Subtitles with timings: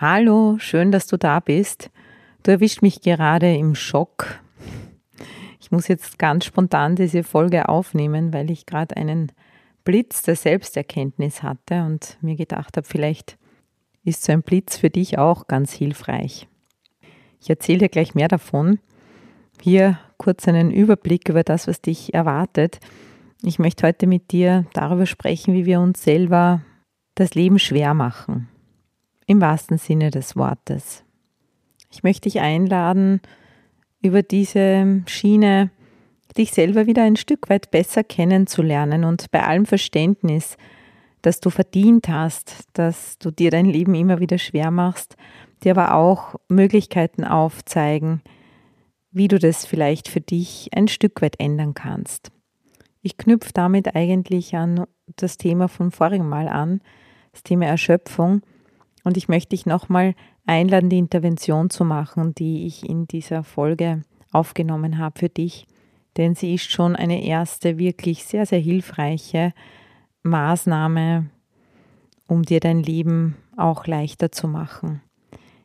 [0.00, 1.90] Hallo, schön, dass du da bist.
[2.42, 4.40] Du erwischt mich gerade im Schock.
[5.60, 9.30] Ich muss jetzt ganz spontan diese Folge aufnehmen, weil ich gerade einen
[9.84, 13.36] Blitz der Selbsterkenntnis hatte und mir gedacht habe, vielleicht
[14.02, 16.48] ist so ein Blitz für dich auch ganz hilfreich.
[17.38, 18.78] Ich erzähle dir gleich mehr davon.
[19.60, 22.80] Hier kurz einen Überblick über das, was dich erwartet.
[23.42, 26.62] Ich möchte heute mit dir darüber sprechen, wie wir uns selber
[27.16, 28.48] das Leben schwer machen
[29.30, 31.04] im wahrsten Sinne des Wortes.
[31.88, 33.20] Ich möchte dich einladen,
[34.02, 35.70] über diese Schiene
[36.36, 40.56] dich selber wieder ein Stück weit besser kennenzulernen und bei allem Verständnis,
[41.22, 45.16] dass du verdient hast, dass du dir dein Leben immer wieder schwer machst,
[45.62, 48.22] dir aber auch Möglichkeiten aufzeigen,
[49.12, 52.32] wie du das vielleicht für dich ein Stück weit ändern kannst.
[53.00, 56.80] Ich knüpfe damit eigentlich an das Thema vom vorigen Mal an,
[57.30, 58.42] das Thema Erschöpfung.
[59.04, 60.14] Und ich möchte dich nochmal
[60.46, 65.66] einladen, die Intervention zu machen, die ich in dieser Folge aufgenommen habe für dich.
[66.16, 69.52] Denn sie ist schon eine erste wirklich sehr, sehr hilfreiche
[70.22, 71.30] Maßnahme,
[72.26, 75.02] um dir dein Leben auch leichter zu machen.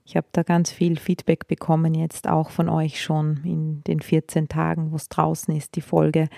[0.06, 4.48] Ich habe da ganz viel Feedback bekommen, jetzt auch von euch schon in den 14
[4.48, 6.30] Tagen, wo es draußen ist, die Folge,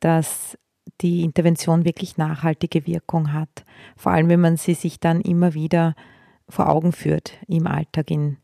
[0.00, 0.58] dass
[1.00, 3.64] die Intervention wirklich nachhaltige Wirkung hat.
[3.96, 5.94] Vor allem, wenn man sie sich dann immer wieder
[6.48, 8.38] vor Augen führt im Alltag, in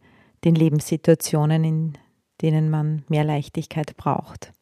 [0.45, 1.99] den Lebenssituationen, in
[2.41, 4.53] denen man mehr Leichtigkeit braucht.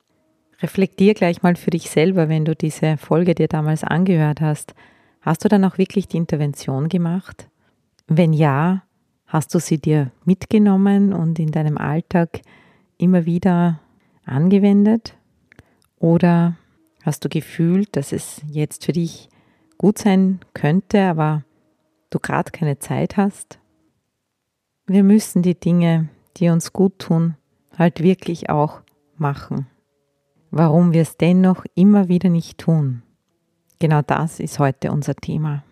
[0.61, 4.75] Reflektier gleich mal für dich selber, wenn du diese Folge dir damals angehört hast.
[5.23, 7.49] Hast du dann auch wirklich die Intervention gemacht?
[8.07, 8.83] Wenn ja,
[9.27, 12.43] hast du sie dir mitgenommen und in deinem Alltag
[12.99, 13.81] immer wieder
[14.25, 15.17] angewendet?
[15.99, 16.57] Oder
[17.03, 19.31] hast du gefühlt, dass es jetzt für dich
[19.79, 21.43] gut sein könnte, aber
[22.11, 23.59] du gerade keine Zeit hast.
[24.87, 27.37] Wir müssen die Dinge, die uns gut tun,
[27.77, 28.83] halt wirklich auch
[29.17, 29.67] machen.
[30.51, 33.03] Warum wir es dennoch immer wieder nicht tun,
[33.79, 35.65] genau das ist heute unser Thema.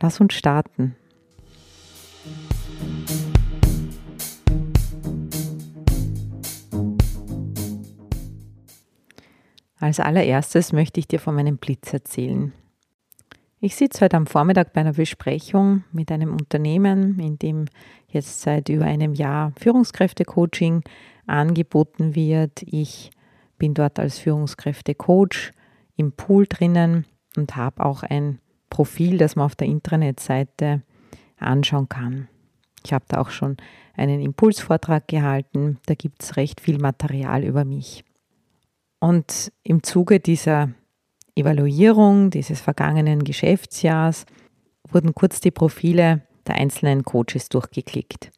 [0.00, 0.96] Lass uns starten.
[9.80, 12.52] Als allererstes möchte ich dir von meinem Blitz erzählen.
[13.60, 17.64] Ich sitze heute am Vormittag bei einer Besprechung mit einem Unternehmen, in dem
[18.06, 20.84] jetzt seit über einem Jahr Führungskräftecoaching
[21.26, 22.62] angeboten wird.
[22.62, 23.10] Ich
[23.58, 25.50] bin dort als Führungskräftecoach
[25.96, 27.04] im Pool drinnen
[27.36, 28.38] und habe auch ein
[28.70, 30.82] Profil, das man auf der Internetseite
[31.36, 32.28] anschauen kann.
[32.84, 33.56] Ich habe da auch schon
[33.96, 35.78] einen Impulsvortrag gehalten.
[35.86, 38.04] Da gibt es recht viel Material über mich.
[39.00, 40.70] Und im Zuge dieser
[41.38, 44.26] Evaluierung dieses vergangenen Geschäftsjahrs
[44.90, 48.30] wurden kurz die Profile der einzelnen Coaches durchgeklickt.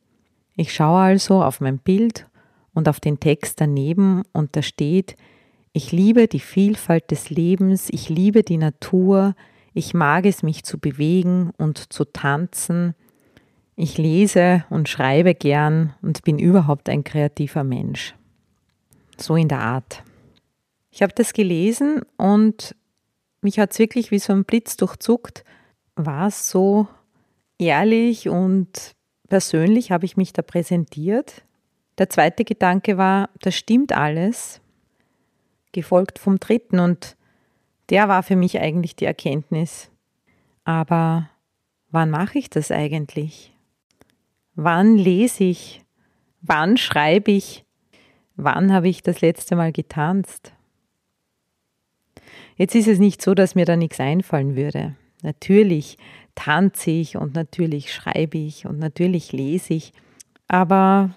[0.56, 2.26] Ich schaue also auf mein Bild
[2.74, 5.16] und auf den Text daneben und da steht,
[5.72, 9.34] ich liebe die Vielfalt des Lebens, ich liebe die Natur,
[9.72, 12.94] ich mag es, mich zu bewegen und zu tanzen,
[13.76, 18.14] ich lese und schreibe gern und bin überhaupt ein kreativer Mensch.
[19.16, 20.02] So in der Art.
[20.90, 22.74] Ich habe das gelesen und
[23.42, 25.44] mich hat es wirklich wie so ein Blitz durchzuckt.
[25.96, 26.88] War es so
[27.58, 28.94] ehrlich und
[29.28, 31.44] persönlich habe ich mich da präsentiert.
[31.98, 34.60] Der zweite Gedanke war, das stimmt alles,
[35.72, 37.16] gefolgt vom dritten und
[37.90, 39.90] der war für mich eigentlich die Erkenntnis.
[40.64, 41.28] Aber
[41.90, 43.54] wann mache ich das eigentlich?
[44.54, 45.82] Wann lese ich?
[46.40, 47.64] Wann schreibe ich?
[48.36, 50.52] Wann habe ich das letzte Mal getanzt?
[52.60, 54.94] Jetzt ist es nicht so, dass mir da nichts einfallen würde.
[55.22, 55.96] Natürlich
[56.34, 59.94] tanze ich und natürlich schreibe ich und natürlich lese ich,
[60.46, 61.14] aber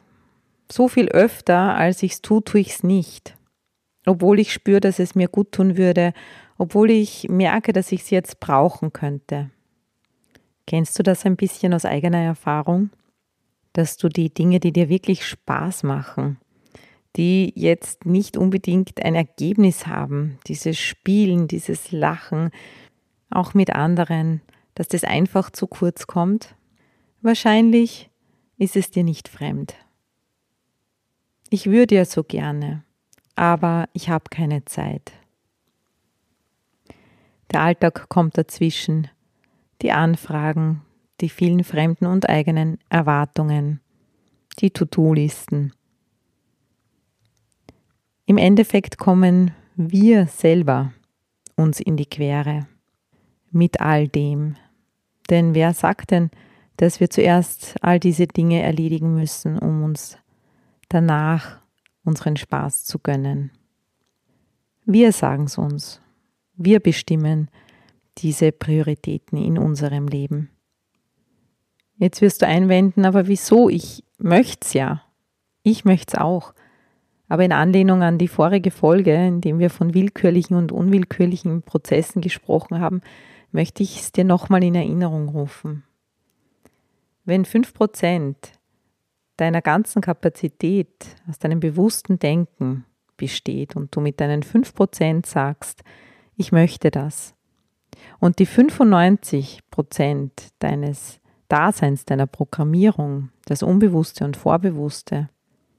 [0.72, 3.36] so viel öfter, als ich es tue, tue ich es nicht.
[4.06, 6.14] Obwohl ich spüre, dass es mir gut tun würde,
[6.58, 9.50] obwohl ich merke, dass ich es jetzt brauchen könnte.
[10.66, 12.90] Kennst du das ein bisschen aus eigener Erfahrung?
[13.74, 16.38] Dass du die Dinge, die dir wirklich Spaß machen,
[17.16, 22.50] die jetzt nicht unbedingt ein Ergebnis haben, dieses Spielen, dieses Lachen,
[23.30, 24.42] auch mit anderen,
[24.76, 26.56] dass das einfach zu kurz kommt,
[27.24, 28.10] Wahrscheinlich
[28.58, 29.76] ist es dir nicht fremd.
[31.50, 32.84] Ich würde ja so gerne,
[33.38, 35.14] aber ich habe keine Zeit.
[37.54, 39.08] Der Alltag kommt dazwischen,
[39.82, 40.82] die Anfragen,
[41.22, 43.80] die vielen fremden und eigenen Erwartungen,
[44.60, 45.72] die To-Do-Listen.
[48.26, 50.94] Im Endeffekt kommen wir selber
[51.56, 52.68] uns in die Quere
[53.52, 54.56] mit all dem.
[55.30, 56.32] Denn wer sagt denn,
[56.78, 60.18] dass wir zuerst all diese Dinge erledigen müssen, um uns
[60.90, 61.60] danach
[62.04, 63.52] unseren Spaß zu gönnen?
[64.86, 66.02] Wir sagen es uns.
[66.56, 67.50] Wir bestimmen
[68.20, 70.50] diese Prioritäten in unserem Leben.
[71.98, 73.70] Jetzt wirst du einwenden, aber wieso?
[73.70, 75.04] Ich möchte es ja.
[75.64, 76.54] Ich möchte es auch.
[77.34, 82.22] Aber in Anlehnung an die vorige Folge, in dem wir von willkürlichen und unwillkürlichen Prozessen
[82.22, 83.02] gesprochen haben,
[83.52, 85.82] möchte ich es dir nochmal in Erinnerung rufen.
[87.26, 88.36] Wenn 5%
[89.38, 92.86] deiner ganzen Kapazität aus deinem bewussten Denken
[93.18, 95.82] besteht und du mit deinen 5% sagst,
[96.38, 97.34] ich möchte das,
[98.20, 100.30] und die 95%
[100.60, 105.30] deines Daseins, deiner Programmierung, das Unbewusste und Vorbewusste,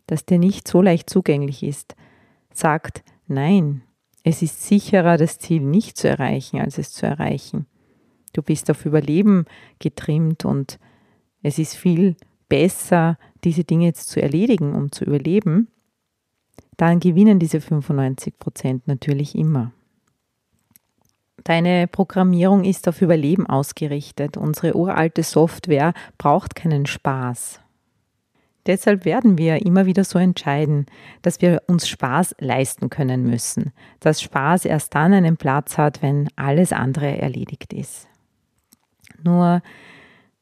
[0.07, 1.95] das dir nicht so leicht zugänglich ist,
[2.53, 3.83] sagt, nein,
[4.23, 7.67] es ist sicherer, das Ziel nicht zu erreichen, als es zu erreichen.
[8.33, 9.45] Du bist auf Überleben
[9.79, 10.79] getrimmt und
[11.43, 12.17] es ist viel
[12.49, 15.69] besser, diese Dinge jetzt zu erledigen, um zu überleben.
[16.77, 19.73] Dann gewinnen diese 95 Prozent natürlich immer.
[21.45, 24.39] Deine Programmierung ist auf Überleben ausgerichtet.
[24.39, 27.61] Unsere uralte Software braucht keinen Spaß.
[28.67, 30.87] Deshalb werden wir immer wieder so entscheiden,
[31.23, 36.29] dass wir uns Spaß leisten können müssen, dass Spaß erst dann einen Platz hat, wenn
[36.37, 38.09] alles andere erledigt ist.
[39.23, 39.63] Nur,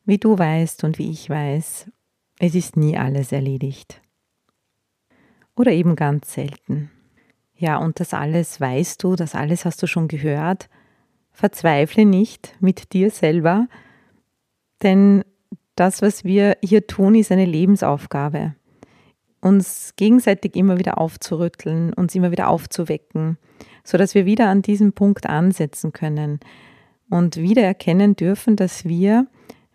[0.04, 1.90] wie du weißt und wie ich weiß,
[2.38, 4.00] es ist nie alles erledigt.
[5.56, 6.90] Oder eben ganz selten.
[7.54, 10.68] Ja, und das alles weißt du, das alles hast du schon gehört,
[11.30, 13.68] Verzweifle nicht mit dir selber,
[14.82, 15.24] denn
[15.76, 18.54] das, was wir hier tun, ist eine Lebensaufgabe.
[19.40, 23.38] Uns gegenseitig immer wieder aufzurütteln, uns immer wieder aufzuwecken,
[23.82, 26.38] sodass wir wieder an diesem Punkt ansetzen können
[27.10, 29.26] und wieder erkennen dürfen, dass wir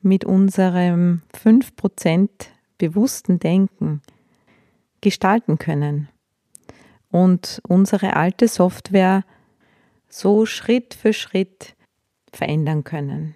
[0.01, 2.29] mit unserem 5%
[2.77, 4.01] bewussten Denken
[5.01, 6.07] gestalten können
[7.11, 9.23] und unsere alte Software
[10.09, 11.75] so Schritt für Schritt
[12.31, 13.35] verändern können.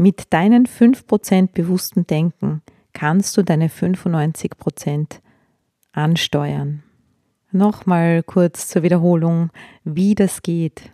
[0.00, 2.62] Mit deinen 5% bewussten Denken
[2.92, 5.18] kannst du deine 95%
[5.90, 6.84] ansteuern.
[7.50, 9.50] Nochmal kurz zur Wiederholung,
[9.82, 10.92] wie das geht.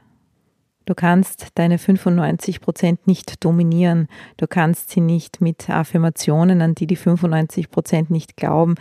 [0.86, 4.08] Du kannst deine 95% nicht dominieren.
[4.38, 8.74] Du kannst sie nicht mit Affirmationen, an die die 95% nicht glauben,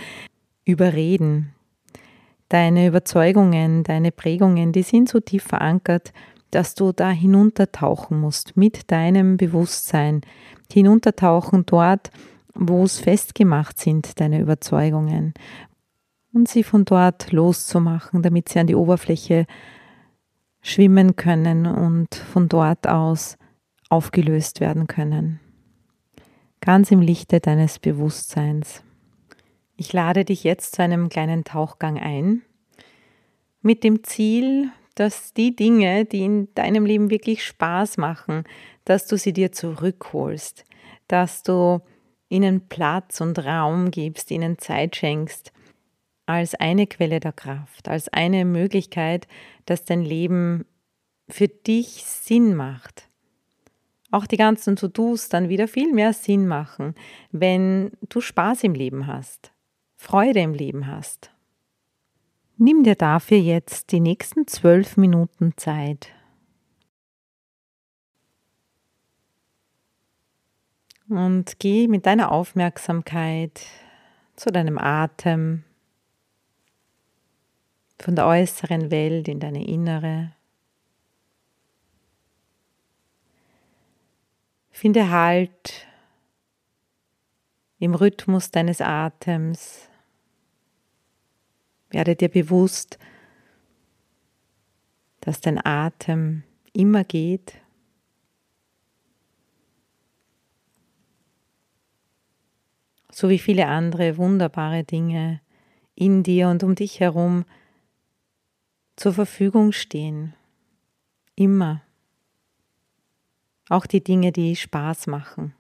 [0.64, 1.52] überreden.
[2.48, 6.14] Deine Überzeugungen, deine Prägungen, die sind so tief verankert,
[6.54, 10.22] dass du da hinuntertauchen musst mit deinem Bewusstsein.
[10.72, 12.12] Hinuntertauchen dort,
[12.54, 15.34] wo es festgemacht sind, deine Überzeugungen.
[16.34, 19.46] Und sie von dort loszumachen, damit sie an die Oberfläche
[20.62, 23.38] schwimmen können und von dort aus
[23.90, 25.40] aufgelöst werden können.
[26.62, 28.84] Ganz im Lichte deines Bewusstseins.
[29.76, 32.42] Ich lade dich jetzt zu einem kleinen Tauchgang ein,
[33.62, 38.44] mit dem Ziel, dass die Dinge, die in deinem Leben wirklich Spaß machen,
[38.86, 40.66] dass du sie dir zurückholst,
[41.08, 41.82] dass du
[42.30, 45.52] ihnen Platz und Raum gibst, ihnen Zeit schenkst,
[46.26, 49.28] als eine Quelle der Kraft, als eine Möglichkeit,
[49.66, 50.66] dass dein Leben
[51.30, 53.08] für dich Sinn macht.
[54.12, 56.96] Auch die ganzen To-Dos dann wieder viel mehr Sinn machen,
[57.32, 59.52] wenn du Spaß im Leben hast.
[59.96, 61.33] Freude im Leben hast.
[62.64, 66.14] Nimm dir dafür jetzt die nächsten zwölf Minuten Zeit.
[71.10, 73.66] Und geh mit deiner Aufmerksamkeit
[74.38, 75.66] zu deinem Atem,
[78.00, 80.32] von der äußeren Welt in deine innere.
[84.72, 85.86] Finde Halt
[87.80, 89.90] im Rhythmus deines Atems
[91.94, 92.98] werde dir bewusst,
[95.22, 97.54] dass dein Atem immer geht.
[103.12, 105.40] So wie viele andere wunderbare Dinge
[105.96, 107.46] in dir und um dich herum
[108.96, 110.34] zur Verfügung stehen.
[111.36, 111.84] Immer.
[113.70, 115.54] Auch die Dinge, die Spaß machen.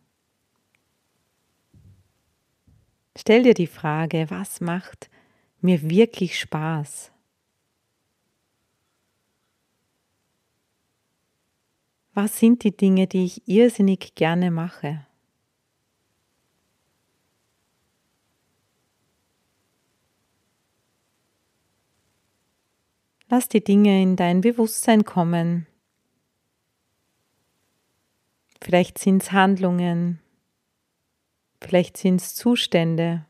[3.15, 5.09] Stell dir die Frage, was macht
[5.63, 7.11] mir wirklich Spaß?
[12.13, 15.07] Was sind die Dinge, die ich irrsinnig gerne mache?
[23.29, 25.65] Lass die Dinge in dein Bewusstsein kommen.
[28.61, 30.19] Vielleicht sind es Handlungen,
[31.59, 33.25] vielleicht sind es Zustände,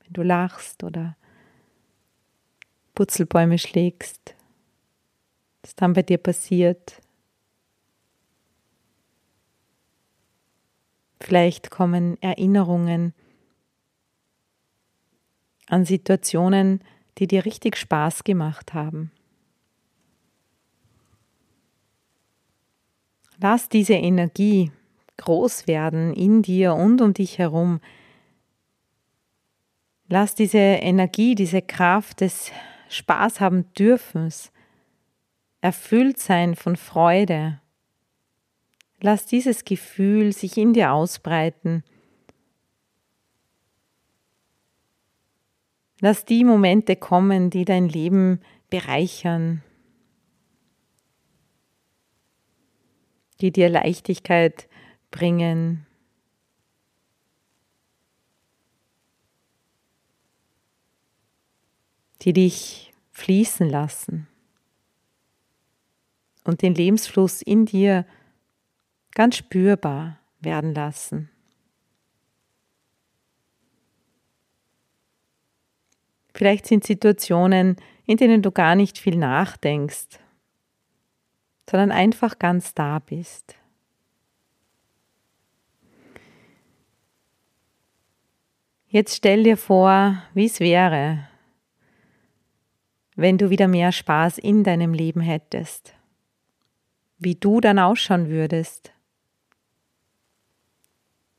[0.00, 1.16] wenn du lachst oder
[2.96, 4.34] Putzelbäume schlägst,
[5.62, 7.00] was dann bei dir passiert.
[11.20, 13.14] Vielleicht kommen Erinnerungen
[15.68, 16.80] an Situationen,
[17.18, 19.12] die dir richtig Spaß gemacht haben.
[23.38, 24.72] Lass diese Energie
[25.18, 27.80] groß werden in dir und um dich herum.
[30.08, 32.52] Lass diese Energie, diese Kraft des
[32.88, 34.52] Spaß haben dürfens,
[35.60, 37.60] erfüllt sein von Freude.
[39.00, 41.84] Lass dieses Gefühl sich in dir ausbreiten.
[46.00, 49.62] Lass die Momente kommen, die dein Leben bereichern,
[53.40, 54.68] die dir Leichtigkeit
[55.10, 55.85] bringen.
[62.22, 64.26] Die dich fließen lassen
[66.44, 68.06] und den Lebensfluss in dir
[69.14, 71.30] ganz spürbar werden lassen.
[76.34, 80.20] Vielleicht sind Situationen, in denen du gar nicht viel nachdenkst,
[81.68, 83.56] sondern einfach ganz da bist.
[88.88, 91.26] Jetzt stell dir vor, wie es wäre,
[93.16, 95.94] wenn du wieder mehr Spaß in deinem Leben hättest,
[97.18, 98.92] wie du dann ausschauen würdest.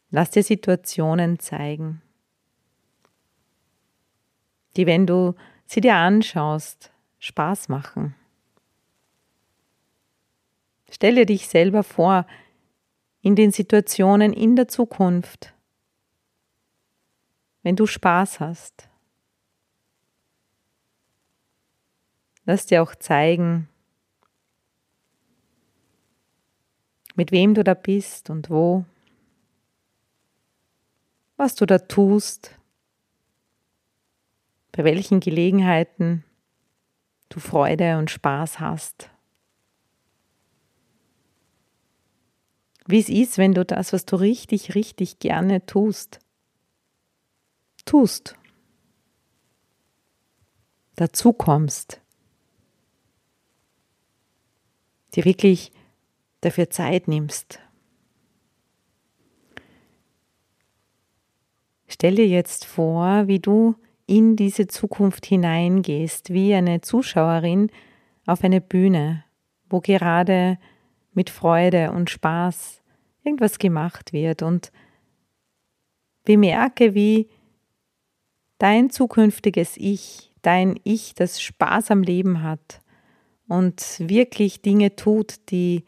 [0.10, 2.01] Lass dir Situationen zeigen,
[4.75, 8.15] die, wenn du sie dir anschaust, Spaß machen.
[10.89, 12.25] Stelle dich selber vor
[13.22, 15.53] in den Situationen in der Zukunft,
[17.62, 18.89] wenn du Spaß hast.
[22.47, 23.67] Lass dir auch zeigen,
[27.15, 28.85] mit wem du da bist und wo,
[31.35, 32.57] was du da tust,
[34.71, 36.23] bei welchen Gelegenheiten
[37.27, 39.09] du Freude und Spaß hast.
[42.85, 46.19] Wie es ist, wenn du das, was du richtig, richtig gerne tust,
[47.83, 48.37] tust,
[50.95, 52.01] dazu kommst,
[55.17, 55.71] dir wirklich
[56.41, 57.59] dafür Zeit nimmst.
[61.88, 67.71] Stell dir jetzt vor, wie du in diese Zukunft hineingehst, wie eine Zuschauerin
[68.25, 69.24] auf eine Bühne,
[69.69, 70.59] wo gerade
[71.13, 72.81] mit Freude und Spaß
[73.24, 74.71] irgendwas gemacht wird und
[76.24, 77.27] bemerke, wie
[78.59, 82.81] dein zukünftiges Ich, dein Ich, das Spaß am Leben hat,
[83.47, 85.83] und wirklich Dinge tut, die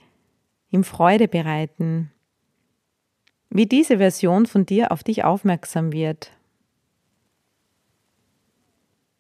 [0.71, 2.11] ihm Freude bereiten,
[3.49, 6.31] wie diese Version von dir auf dich aufmerksam wird,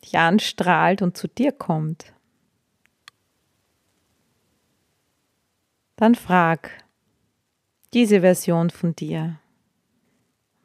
[0.03, 2.13] dich anstrahlt und zu dir kommt.
[5.95, 6.85] Dann frag
[7.93, 9.39] diese Version von dir,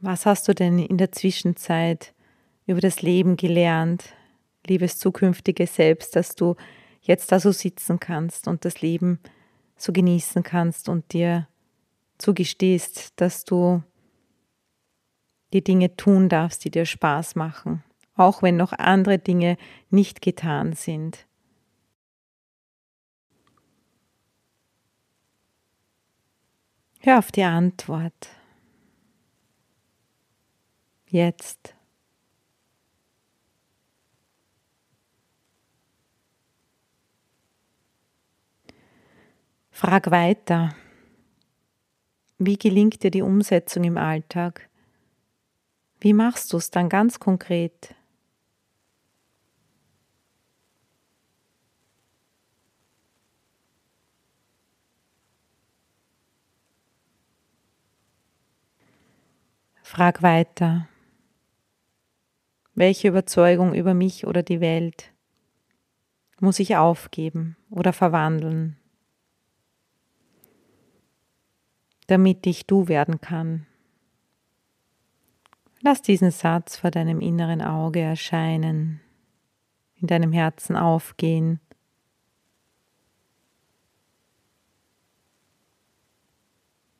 [0.01, 2.15] was hast du denn in der Zwischenzeit
[2.67, 4.15] über das Leben gelernt,
[4.67, 6.57] liebes zukünftige Selbst, dass du
[7.05, 9.21] jetzt da so sitzen kannst und das Leben
[9.77, 11.47] so genießen kannst und dir
[12.19, 13.83] zugestehst, dass du
[15.53, 17.85] die Dinge tun darfst, die dir Spaß machen,
[18.17, 19.57] auch wenn noch andere Dinge
[19.91, 21.27] nicht getan sind.
[27.01, 28.31] Hör auf die Antwort.
[31.07, 31.74] Jetzt.
[39.87, 40.75] Frag weiter.
[42.39, 44.71] Wie gelingt dir die Umsetzung im Alltag?
[46.01, 47.95] Wie machst du es dann ganz konkret?
[59.83, 60.89] Frag weiter.
[62.75, 65.13] Welche Überzeugung über mich oder die Welt
[66.41, 68.79] muss ich aufgeben oder verwandeln,
[72.07, 73.67] damit ich du werden kann?
[75.81, 79.01] Lass diesen Satz vor deinem inneren Auge erscheinen,
[79.97, 81.61] in deinem Herzen aufgehen.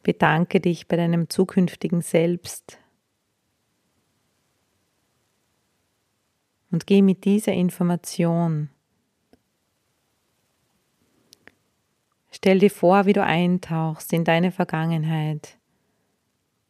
[0.03, 2.79] Bedanke dich bei deinem zukünftigen Selbst
[6.71, 8.69] und geh mit dieser Information.
[12.35, 15.57] Stell dir vor, wie du eintauchst in deine Vergangenheit.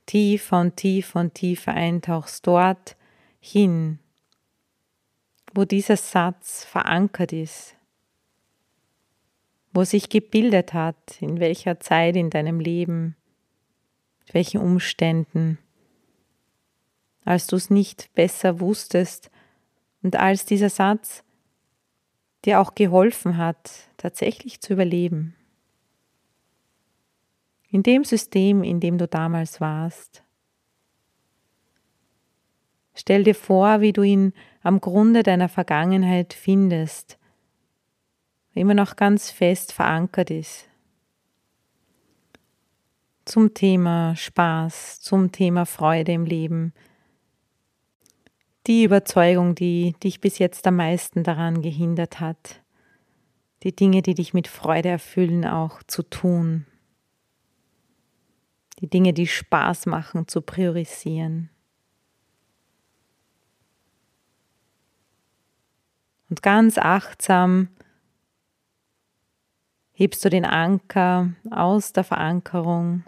[0.04, 2.96] Tiefer und tiefer und tiefer eintauchst, dort
[3.40, 3.98] hin,
[5.54, 7.76] wo dieser Satz verankert ist,
[9.72, 13.16] wo sich gebildet hat, in welcher Zeit in deinem Leben,
[14.26, 15.56] in welchen Umständen,
[17.24, 19.30] als du es nicht besser wusstest
[20.02, 21.24] und als dieser Satz
[22.44, 25.34] dir auch geholfen hat, tatsächlich zu überleben
[27.74, 30.22] in dem System, in dem du damals warst.
[32.94, 37.18] Stell dir vor, wie du ihn am Grunde deiner Vergangenheit findest,
[38.52, 40.68] immer noch ganz fest verankert ist.
[43.24, 46.72] Zum Thema Spaß, zum Thema Freude im Leben.
[48.68, 52.62] Die Überzeugung, die dich bis jetzt am meisten daran gehindert hat,
[53.64, 56.66] die Dinge, die dich mit Freude erfüllen, auch zu tun,
[58.80, 61.50] die Dinge, die Spaß machen, zu priorisieren.
[66.28, 67.68] Und ganz achtsam
[69.92, 73.04] hebst du den Anker aus der Verankerung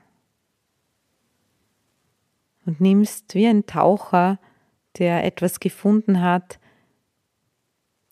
[2.65, 4.39] und nimmst wie ein Taucher,
[4.99, 6.59] der etwas gefunden hat,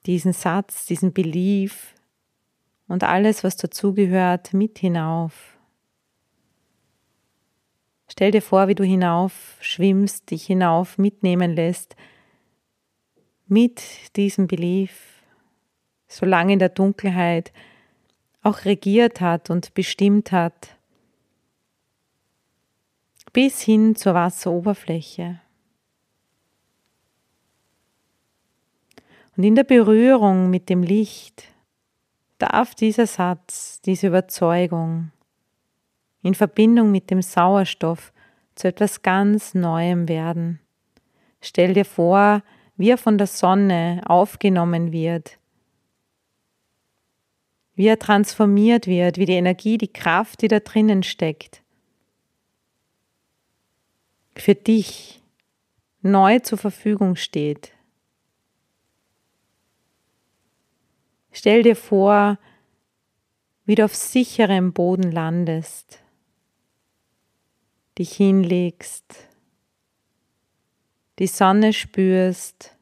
[0.06, 1.94] diesen Satz, diesen Belief
[2.88, 5.53] und alles, was dazugehört, mit hinauf.
[8.08, 11.96] Stell dir vor, wie du hinauf schwimmst, dich hinauf mitnehmen lässt
[13.46, 13.82] mit
[14.16, 15.22] diesem Belief,
[16.08, 17.52] solange in der Dunkelheit
[18.42, 20.76] auch regiert hat und bestimmt hat,
[23.32, 25.40] bis hin zur Wasseroberfläche.
[29.36, 31.44] Und in der Berührung mit dem Licht
[32.38, 35.10] darf dieser Satz, diese Überzeugung
[36.24, 38.12] in Verbindung mit dem Sauerstoff
[38.54, 40.58] zu etwas ganz Neuem werden.
[41.42, 42.42] Stell dir vor,
[42.76, 45.38] wie er von der Sonne aufgenommen wird,
[47.74, 51.62] wie er transformiert wird, wie die Energie, die Kraft, die da drinnen steckt,
[54.34, 55.20] für dich
[56.00, 57.72] neu zur Verfügung steht.
[61.32, 62.38] Stell dir vor,
[63.66, 66.03] wie du auf sicherem Boden landest
[67.98, 69.04] dich hinlegst,
[71.18, 72.76] die Sonne spürst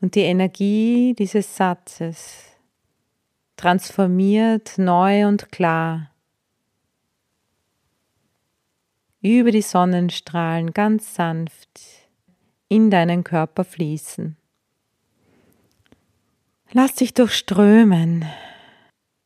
[0.00, 2.44] und die Energie dieses Satzes
[3.56, 6.12] transformiert neu und klar
[9.20, 11.80] über die Sonnenstrahlen ganz sanft
[12.68, 14.36] in deinen Körper fließen.
[16.72, 18.24] Lass dich durchströmen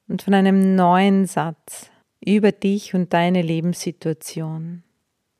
[0.09, 4.83] und von einem neuen Satz über dich und deine Lebenssituation,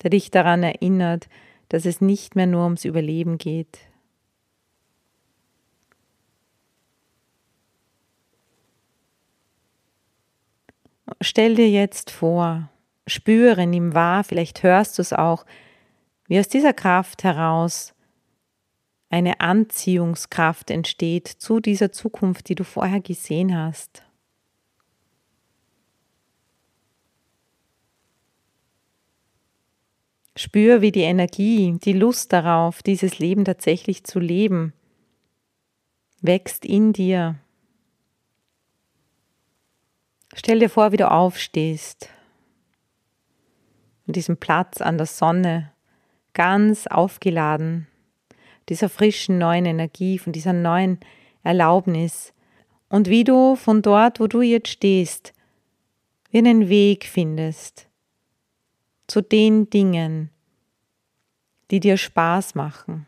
[0.03, 1.29] der dich daran erinnert,
[1.69, 3.79] dass es nicht mehr nur ums Überleben geht.
[11.21, 12.69] Stell dir jetzt vor,
[13.07, 15.47] spüre, nimm wahr, vielleicht hörst du es auch,
[16.29, 17.95] wie aus dieser Kraft heraus
[19.09, 24.06] eine Anziehungskraft entsteht zu dieser Zukunft, die du vorher gesehen hast.
[30.37, 34.75] Spür, wie die Energie, die Lust darauf, dieses Leben tatsächlich zu leben,
[36.21, 37.37] wächst in dir.
[40.35, 42.11] Stell dir vor, wie du aufstehst,
[44.07, 45.73] an diesem Platz an der Sonne,
[46.35, 47.87] ganz aufgeladen,
[48.69, 51.01] dieser frischen neuen Energie, von dieser neuen
[51.45, 52.35] Erlaubnis
[52.91, 55.33] und wie du von dort, wo du jetzt stehst,
[56.31, 57.89] wie einen Weg findest,
[59.07, 60.31] zu den Dingen,
[61.71, 63.07] die dir Spaß machen,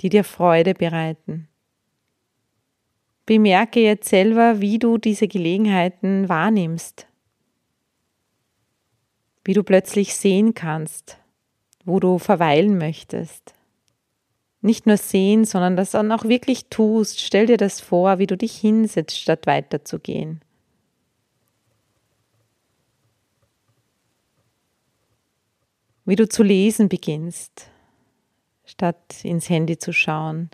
[0.00, 1.48] die dir Freude bereiten.
[3.26, 7.06] Bemerke jetzt selber, wie du diese Gelegenheiten wahrnimmst,
[9.44, 11.18] wie du plötzlich sehen kannst,
[11.84, 13.54] wo du verweilen möchtest.
[14.60, 17.20] Nicht nur sehen, sondern das dann auch wirklich tust.
[17.20, 20.40] Stell dir das vor, wie du dich hinsetzt, statt weiterzugehen.
[26.08, 27.70] Wie du zu lesen beginnst,
[28.64, 30.48] statt ins Handy zu schauen.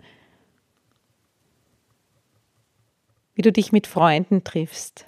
[3.35, 5.05] Wie du dich mit Freunden triffst,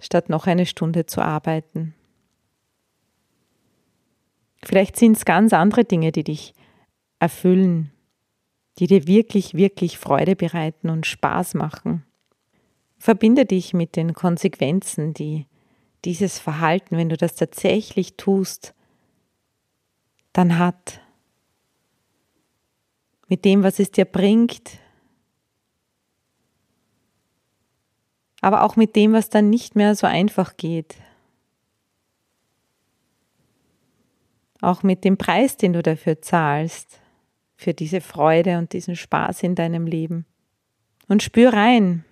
[0.00, 1.94] statt noch eine Stunde zu arbeiten.
[4.64, 6.54] Vielleicht sind es ganz andere Dinge, die dich
[7.18, 7.92] erfüllen,
[8.78, 12.06] die dir wirklich, wirklich Freude bereiten und Spaß machen.
[12.96, 15.46] Verbinde dich mit den Konsequenzen, die
[16.06, 18.74] dieses Verhalten, wenn du das tatsächlich tust,
[20.32, 21.00] dann hat.
[23.28, 24.78] Mit dem, was es dir bringt,
[28.42, 30.96] aber auch mit dem, was dann nicht mehr so einfach geht.
[34.60, 37.00] Auch mit dem Preis, den du dafür zahlst,
[37.56, 40.26] für diese Freude und diesen Spaß in deinem Leben.
[41.08, 42.04] Und spür rein,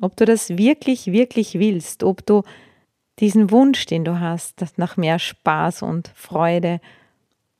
[0.00, 2.42] ob du das wirklich, wirklich willst, ob du
[3.18, 6.80] diesen Wunsch, den du hast, nach mehr Spaß und Freude,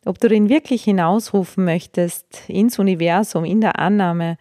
[0.05, 4.37] ob du den wirklich hinausrufen möchtest ins Universum, in der Annahme,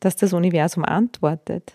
[0.00, 1.72] dass das Universum antwortet.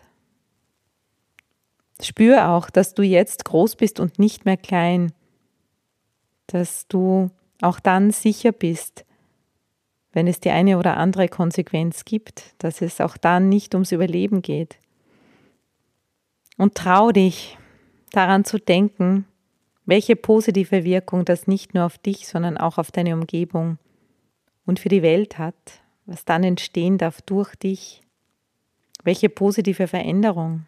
[2.01, 5.11] Spür auch, dass du jetzt groß bist und nicht mehr klein,
[6.47, 7.29] dass du
[7.61, 9.05] auch dann sicher bist,
[10.11, 14.41] wenn es die eine oder andere Konsequenz gibt, dass es auch dann nicht ums Überleben
[14.41, 14.77] geht.
[16.57, 17.57] Und trau dich
[18.11, 19.25] daran zu denken,
[19.89, 23.77] welche positive Wirkung das nicht nur auf dich, sondern auch auf deine Umgebung
[24.65, 28.01] und für die Welt hat, was dann entstehen darf durch dich,
[29.03, 30.65] welche positive Veränderung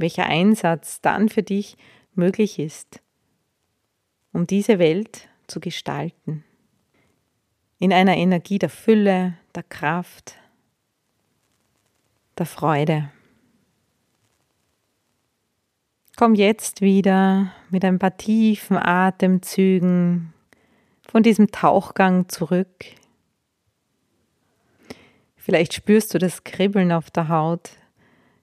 [0.00, 1.76] welcher Einsatz dann für dich
[2.14, 3.00] möglich ist,
[4.32, 6.44] um diese Welt zu gestalten.
[7.78, 10.36] In einer Energie der Fülle, der Kraft,
[12.38, 13.10] der Freude.
[16.20, 20.34] Komm jetzt wieder mit ein paar tiefen Atemzügen
[21.08, 22.84] von diesem Tauchgang zurück.
[25.34, 27.70] Vielleicht spürst du das Kribbeln auf der Haut,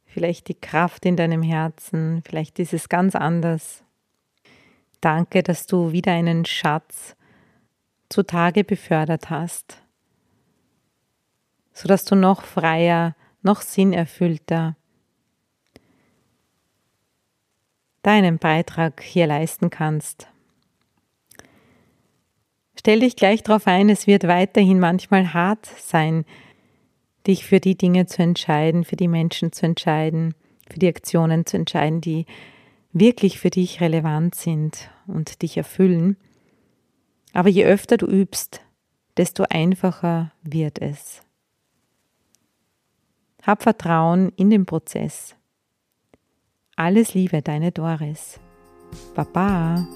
[0.08, 3.84] vielleicht die Kraft in deinem Herzen, vielleicht ist es ganz anders.
[5.00, 7.16] Danke, dass du wieder einen Schatz
[8.10, 9.84] zutage befördert hast,
[11.74, 14.76] sodass du noch freier, noch sinnerfüllter
[18.08, 20.30] deinen Beitrag hier leisten kannst.
[22.80, 26.24] Stell dich gleich darauf ein, es wird weiterhin manchmal hart sein,
[27.28, 30.36] dich für die Dinge zu entscheiden, für die Menschen zu entscheiden,
[30.70, 32.26] für die Aktionen zu entscheiden, die
[32.93, 36.15] wirklich für dich relevant sind und dich erfüllen.
[37.34, 38.62] Aber je öfter du übst,
[39.17, 41.24] desto einfacher wird es.
[43.43, 45.36] Hab Vertrauen in den Prozess.
[46.80, 48.40] Alles Liebe, deine Doris.
[49.16, 49.88] Baba.